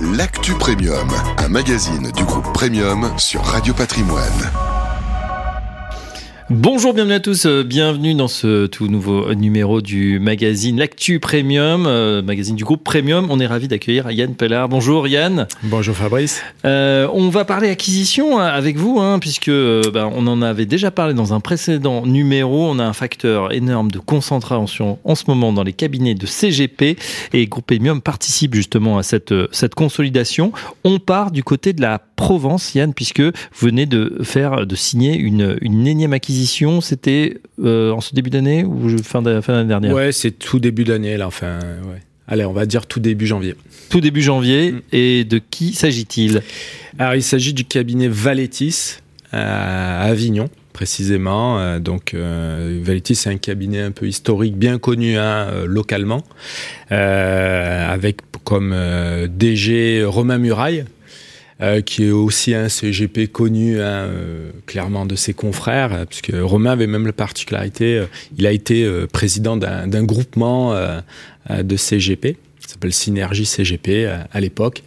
[0.00, 4.79] l'actu Premium, un magazine du groupe Premium sur Radio Patrimoine.
[6.52, 11.86] Bonjour, bienvenue à tous, euh, bienvenue dans ce tout nouveau numéro du magazine L'Actu Premium,
[11.86, 13.28] euh, magazine du groupe Premium.
[13.30, 14.68] On est ravi d'accueillir Yann Pellard.
[14.68, 15.46] Bonjour Yann.
[15.62, 16.42] Bonjour Fabrice.
[16.64, 21.14] Euh, on va parler acquisition avec vous, hein, puisque bah, on en avait déjà parlé
[21.14, 22.68] dans un précédent numéro.
[22.68, 26.96] On a un facteur énorme de concentration en ce moment dans les cabinets de CGP
[27.32, 30.50] et Groupe Premium participe justement à cette, cette consolidation.
[30.82, 35.16] On part du côté de la Provence, Yann, puisque vous venez de faire, de signer
[35.16, 36.82] une, une énième acquisition.
[36.82, 39.94] C'était euh, en ce début d'année ou fin d'année fin dernière?
[39.94, 41.26] Ouais, c'est tout début d'année là.
[41.26, 42.02] Enfin, ouais.
[42.28, 43.54] Allez, on va dire tout début janvier.
[43.88, 44.72] Tout début janvier.
[44.72, 44.80] Mm.
[44.92, 46.42] Et de qui s'agit-il?
[46.98, 48.98] Alors, il s'agit du cabinet Valetis
[49.32, 51.58] à Avignon précisément.
[51.58, 56.22] Euh, donc, euh, Valetis, c'est un cabinet un peu historique, bien connu hein, localement,
[56.90, 58.76] avec comme
[59.34, 60.84] DG Romain Muraille,
[61.62, 66.32] euh, qui est aussi un CGP connu hein, euh, clairement de ses confrères, euh, puisque
[66.34, 68.02] Romain avait même la particularité,
[68.38, 70.74] il a été président d'un groupement
[71.50, 74.82] de CGP, s'appelle Synergie CGP à l'époque.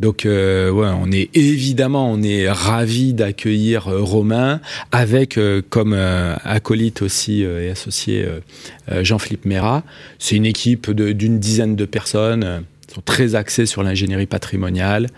[0.00, 4.60] Donc ouais, on est évidemment on est ravi d'accueillir Romain
[4.92, 5.38] avec
[5.70, 5.94] comme
[6.44, 8.26] acolyte aussi et associé
[8.90, 9.84] Jean-Philippe Mera.
[10.18, 15.08] C'est une équipe d'une dizaine de personnes sont très axés sur l'ingénierie patrimoniale.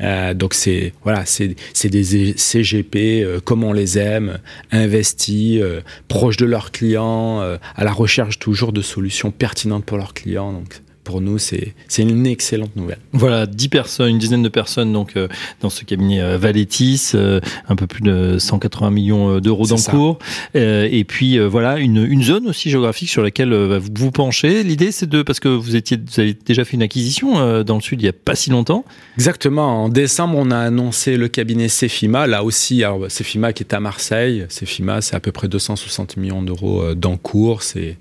[0.00, 4.38] Euh, donc c'est voilà, c'est des CGP euh, comme on les aime,
[4.72, 10.14] investis, euh, proches de leurs clients, à la recherche toujours de solutions pertinentes pour leurs
[10.14, 10.52] clients.
[10.52, 12.98] Donc pour nous, c'est une excellente nouvelle.
[13.12, 15.28] Voilà, 10 personnes, une dizaine de personnes donc euh,
[15.60, 20.18] dans ce cabinet euh, Valetis, euh, un peu plus de 180 millions d'euros d'encours.
[20.54, 24.62] et puis voilà, une, une, zone aussi géographique sur laquelle vous vous penchez.
[24.62, 27.80] L'idée, c'est de, parce que vous, étiez, vous avez déjà fait une acquisition dans le
[27.82, 28.84] sud il n'y a pas si longtemps.
[29.16, 29.84] Exactement.
[29.84, 32.26] En décembre, on a annoncé le cabinet Cefima.
[32.26, 34.46] Là aussi, alors Cefima qui est à Marseille.
[34.48, 37.62] Cefima, c'est à peu près 260 millions d'euros d'encours.
[37.62, 37.96] C'est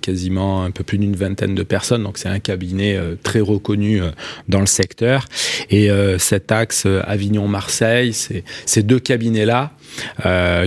[0.00, 2.02] quasiment un peu plus d'une vingtaine de personnes.
[2.02, 4.10] Donc c'est un cabinet euh, très reconnu euh,
[4.48, 5.26] dans le secteur.
[5.68, 9.72] Et euh, cet axe Avignon-Marseille, ces deux cabinets-là,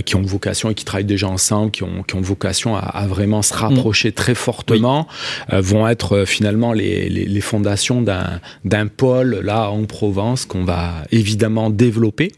[0.04, 3.42] qui ont vocation et qui travaillent déjà ensemble, qui ont, qui ont vocation à, vraiment
[3.42, 5.06] se rapprocher très fortement,
[5.52, 11.70] vont être finalement les, les, les fondations d'un pôle là en Provence qu'on va évidemment
[11.70, 12.32] développer,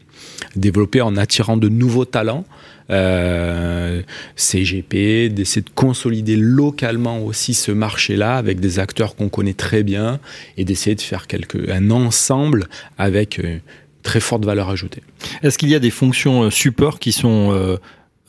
[0.55, 2.45] développer en attirant de nouveaux talents
[2.89, 4.01] euh,
[4.35, 10.19] CGP, d'essayer de consolider localement aussi ce marché-là avec des acteurs qu'on connaît très bien
[10.57, 12.65] et d'essayer de faire quelque, un ensemble
[12.97, 13.59] avec une euh,
[14.03, 15.01] très forte valeur ajoutée.
[15.43, 17.77] Est-ce qu'il y a des fonctions euh, support qui sont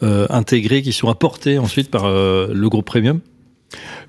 [0.03, 3.21] intégrées, qui sont apportées ensuite par le groupe Premium?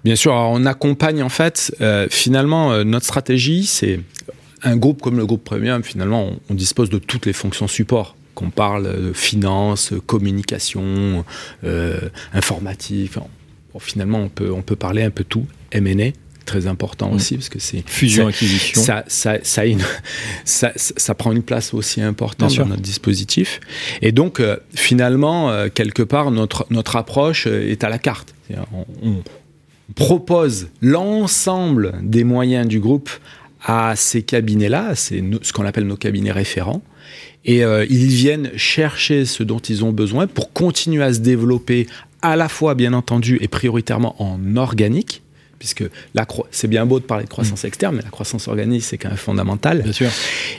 [0.03, 1.73] Bien sûr, on accompagne en fait,
[2.09, 4.01] finalement, notre stratégie, c'est
[4.63, 8.49] un groupe comme le groupe Premium, finalement, on dispose de toutes les fonctions support qu'on
[8.49, 11.25] parle de finance, communication,
[11.63, 11.99] euh,
[12.33, 13.13] informatique.
[13.79, 15.45] finalement, on peut, on peut parler un peu tout.
[15.71, 16.11] M&A,
[16.45, 17.15] très important mm.
[17.15, 19.81] aussi parce que c'est fusion acquisition ça ça ça, une,
[20.45, 23.59] ça, ça, prend une place aussi importante dans notre dispositif
[24.03, 28.35] et donc euh, finalement euh, quelque part notre notre approche est à la carte
[28.71, 29.23] on, on,
[29.95, 33.09] propose l'ensemble des moyens du groupe
[33.65, 36.81] à ces cabinets là c'est ce qu'on appelle nos cabinets référents
[37.45, 41.87] et euh, ils viennent chercher ce dont ils ont besoin pour continuer à se développer
[42.21, 45.21] à la fois, bien entendu, et prioritairement en organique,
[45.59, 45.83] puisque
[46.49, 47.67] c'est bien beau de parler de croissance mmh.
[47.67, 49.83] externe, mais la croissance organique, c'est quand même fondamental.
[49.83, 50.09] Bien sûr.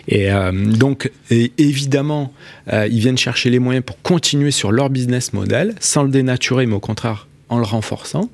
[0.06, 2.32] Et euh, donc, évidemment,
[2.72, 6.66] euh, ils viennent chercher les moyens pour continuer sur leur business model, sans le dénaturer,
[6.66, 8.28] mais au contraire, en le renforçant.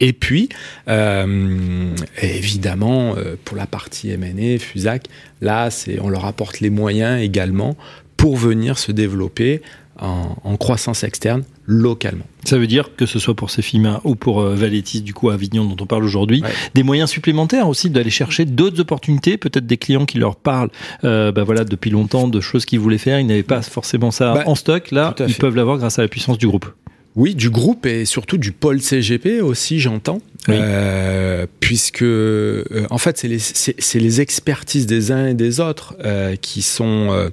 [0.00, 0.48] Et puis,
[0.88, 5.06] euh, évidemment, euh, pour la partie M&A, Fusac,
[5.40, 5.68] là,
[6.00, 7.76] on leur apporte les moyens également
[8.16, 9.62] pour venir se développer
[10.00, 12.24] en, croissance externe localement.
[12.44, 15.34] Ça veut dire que ce soit pour Cefima ou pour euh, Valetis, du coup à
[15.34, 16.40] Avignon dont on parle aujourd'hui,
[16.76, 20.70] des moyens supplémentaires aussi d'aller chercher d'autres opportunités, peut-être des clients qui leur parlent
[21.02, 24.42] bah voilà, depuis longtemps de choses qu'ils voulaient faire, ils n'avaient pas forcément ça bah,
[24.46, 26.72] en stock, là ils peuvent l'avoir grâce à la puissance du groupe.
[27.18, 30.20] Oui, du groupe et surtout du pôle CGP aussi, j'entends.
[30.48, 36.36] Euh, puisque, euh, en fait, c'est les, les, expertises des uns et des autres euh,
[36.36, 37.28] qui sont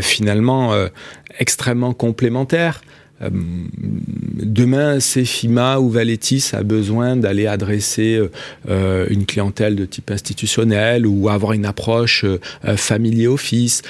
[0.00, 0.72] finalement
[1.40, 2.82] extrêmement complémentaires.
[3.20, 8.20] demain, Cefima ou Valetis a besoin d'aller adresser
[8.68, 12.24] une clientèle de type institutionnel ou avoir une approche
[12.76, 13.82] familier office,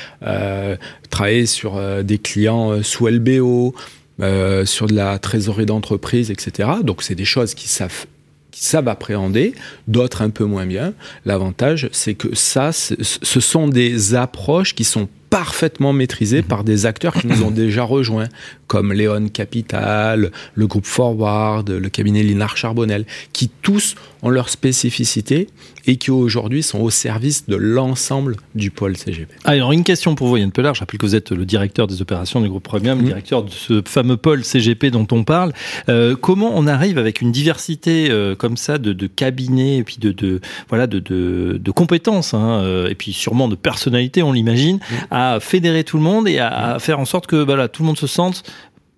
[1.10, 3.74] travailler sur des clients sous LBO,
[4.20, 6.68] euh, sur de la trésorerie d'entreprise, etc.
[6.82, 8.06] Donc c'est des choses qui savent
[8.50, 9.54] qui savent appréhender,
[9.86, 10.94] d'autres un peu moins bien.
[11.26, 17.14] L'avantage, c'est que ça, ce sont des approches qui sont parfaitement maîtrisées par des acteurs
[17.14, 18.28] qui nous ont déjà rejoints,
[18.66, 25.48] comme Léon Capital, le groupe Forward, le cabinet Linard Charbonnel, qui tous ont leur spécificité
[25.86, 29.32] et qui aujourd'hui sont au service de l'ensemble du pôle CGP.
[29.44, 32.02] Alors une question pour vous Yann Pellard, je rappelle que vous êtes le directeur des
[32.02, 33.04] opérations du groupe Premium, mmh.
[33.04, 35.52] directeur de ce fameux pôle CGP dont on parle.
[35.88, 39.98] Euh, comment on arrive avec une diversité euh, comme ça de, de, cabinets et puis
[40.00, 44.76] de, de voilà de, de, compétences hein, euh, et puis sûrement de personnalité, on l'imagine,
[44.76, 44.94] mmh.
[45.16, 47.98] À fédérer tout le monde et à, faire en sorte que voilà, tout le monde
[47.98, 48.42] se sente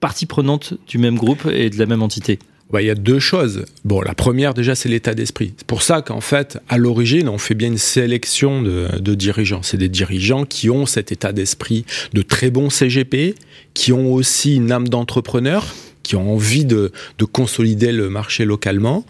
[0.00, 3.18] partie prenante du même groupe et de la même entité bah, il y a deux
[3.18, 3.64] choses.
[3.86, 5.54] Bon, la première déjà, c'est l'état d'esprit.
[5.56, 9.62] C'est pour ça qu'en fait, à l'origine, on fait bien une sélection de, de dirigeants.
[9.62, 13.36] C'est des dirigeants qui ont cet état d'esprit de très bons CGP,
[13.72, 15.64] qui ont aussi une âme d'entrepreneur,
[16.08, 19.04] qui ont envie de, de consolider le marché localement,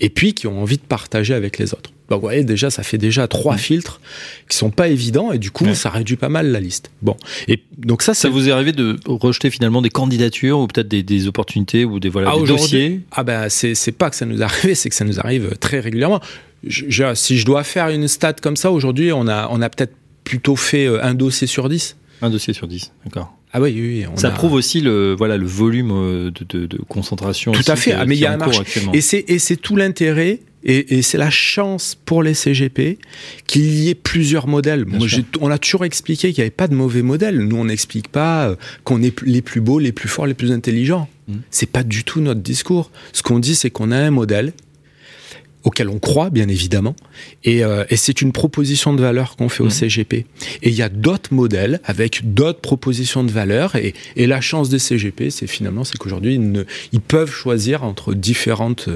[0.00, 1.92] et puis qui ont envie de partager avec les autres.
[2.08, 3.58] Donc, vous voyez, déjà, ça fait déjà trois mmh.
[3.58, 4.00] filtres
[4.48, 6.90] qui sont pas évidents et du coup, ça réduit pas mal la liste.
[7.02, 7.16] Bon.
[7.46, 11.04] Et donc ça, ça vous est arrivé de rejeter finalement des candidatures ou peut-être des,
[11.04, 14.42] des, opportunités ou des, voilà, ah, des dossiers Ah ben, c'est, pas que ça nous
[14.42, 16.20] arrive, c'est que ça nous arrive très régulièrement.
[16.66, 19.94] Je, si je dois faire une stat comme ça, aujourd'hui, on a, on a peut-être
[20.24, 21.96] plutôt fait euh, un dossier sur dix.
[22.22, 23.39] Un dossier sur dix, d'accord.
[23.52, 27.52] Ah oui, oui, ça prouve aussi le voilà le volume euh, de, de, de concentration.
[27.52, 27.92] Tout à fait.
[27.92, 28.62] Ah, mais il y a un marché.
[28.92, 32.98] Et c'est et c'est tout l'intérêt et, c'est la chance pour les CGP
[33.46, 34.84] qu'il y ait plusieurs modèles.
[35.40, 37.38] on a toujours expliqué qu'il n'y avait pas de mauvais modèles.
[37.38, 40.52] Nous, on n'explique pas euh, qu'on est les plus beaux, les plus forts, les plus
[40.52, 41.08] intelligents.
[41.26, 41.40] Ce mmh.
[41.50, 42.90] C'est pas du tout notre discours.
[43.12, 44.52] Ce qu'on dit, c'est qu'on a un modèle
[45.64, 46.94] auquel on croit, bien évidemment.
[47.44, 49.70] Et, euh, et c'est une proposition de valeur qu'on fait au mmh.
[49.70, 50.14] CGP.
[50.62, 53.76] Et il y a d'autres modèles avec d'autres propositions de valeur.
[53.76, 58.14] Et, et, la chance des CGP, c'est finalement, c'est qu'aujourd'hui, ils, ils, peuvent choisir entre
[58.14, 58.88] différentes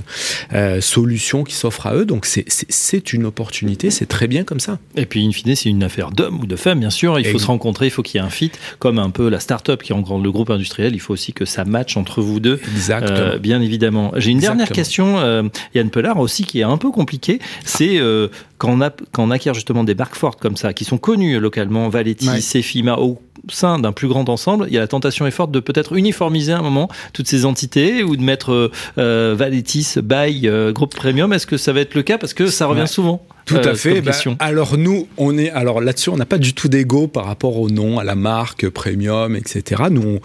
[0.53, 2.07] euh, solutions qui s'offrent à eux.
[2.07, 4.79] Donc c'est une opportunité, c'est très bien comme ça.
[4.97, 7.19] Et puis, in fine, c'est une affaire d'hommes ou de femmes, bien sûr.
[7.19, 9.41] Il faut se rencontrer, il faut qu'il y ait un fit, comme un peu la
[9.41, 10.95] start-up qui engrange le groupe industriel.
[10.95, 12.61] Il faut aussi que ça matche entre vous deux.
[12.75, 13.19] Exactement.
[13.19, 14.13] Euh, bien évidemment.
[14.17, 18.29] J'ai une dernière question, Yann Pellard aussi, qui est un peu compliqué, c'est euh,
[18.59, 21.39] quand, on a, quand on acquiert justement des marques fortes comme ça, qui sont connues
[21.39, 22.91] localement, Valetti, ouais.
[22.97, 23.19] au
[23.51, 26.53] sein d'un plus grand ensemble, il y a la tentation est forte de peut-être uniformiser
[26.53, 30.95] à un moment toutes ces entités ou de mettre euh, euh Valetis, Bay, euh, groupe
[30.95, 31.33] premium.
[31.33, 32.19] Est-ce que ça va être le cas?
[32.19, 34.01] Parce que ça revient souvent tout à fait.
[34.01, 37.59] Ben, alors nous, on est alors là-dessus, on n'a pas du tout d'ego par rapport
[37.59, 39.83] au nom, à la marque premium, etc.
[39.91, 40.21] Nous, on,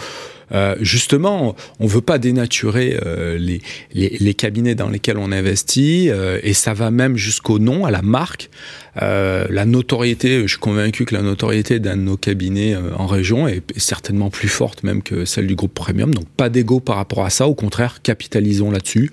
[0.52, 6.54] euh, justement, on veut pas dénaturer euh, les, cabinets dans lesquels on investit, euh, et
[6.54, 8.50] ça va même jusqu'au nom, à la marque.
[8.96, 13.64] la notoriété, je suis convaincu que la notoriété d'un de nos cabinets en région est,
[13.76, 16.14] est, certainement plus forte même que celle du groupe Premium.
[16.14, 17.48] Donc pas d'ego par rapport à ça.
[17.48, 19.12] Au contraire, capitalisons là-dessus.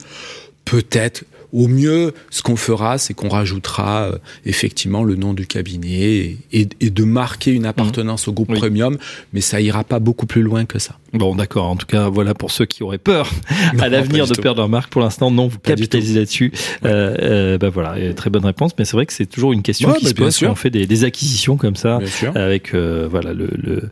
[0.65, 1.25] Peut-être
[1.57, 6.67] au mieux, ce qu'on fera, c'est qu'on rajoutera euh, effectivement le nom du cabinet et,
[6.67, 8.99] de marquer une appartenance au groupe premium,
[9.33, 10.99] mais ça ira pas beaucoup plus loin que ça.
[11.15, 11.67] Bon, d'accord.
[11.67, 13.31] En tout cas, voilà pour ceux qui auraient peur
[13.79, 14.91] à l'avenir de perdre leur marque.
[14.91, 16.53] Pour l'instant, non, vous capitalisez là-dessus.
[16.85, 18.73] Euh, euh, ben voilà, très bonne réponse.
[18.79, 20.69] Mais c'est vrai que c'est toujours une question qui bah, se pose quand on fait
[20.69, 22.01] des, acquisitions comme ça,
[22.35, 23.89] avec voilà le,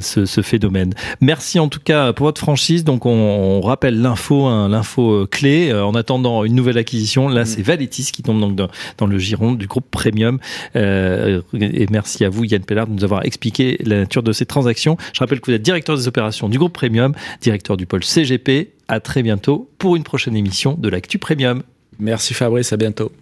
[0.00, 0.92] ce, phénomène.
[1.20, 2.82] Merci en tout cas pour votre franchise.
[2.82, 5.72] Donc, on, rappelle l'info, hein, l'info clé.
[5.72, 7.28] en attendant une nouvelle acquisition.
[7.28, 7.46] Là, mm.
[7.46, 8.56] c'est Valetis qui tombe donc
[8.98, 10.38] dans, le giron du groupe Premium.
[10.76, 14.46] Euh, et merci à vous, Yann Pellard, de nous avoir expliqué la nature de ces
[14.46, 14.96] transactions.
[15.12, 18.72] Je rappelle que vous êtes directeur des opérations du groupe Premium, directeur du pôle CGP.
[18.88, 21.62] À très bientôt pour une prochaine émission de l'Actu Premium.
[22.00, 23.12] Merci Fabrice, à bientôt.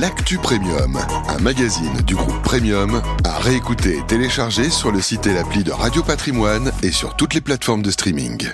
[0.00, 5.34] L'Actu Premium, un magazine du groupe Premium, à réécouter et télécharger sur le site et
[5.34, 8.48] l'appli de Radio Patrimoine et sur toutes les plateformes de streaming.